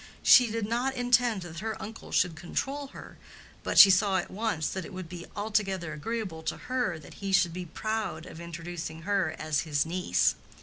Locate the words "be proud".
7.53-8.25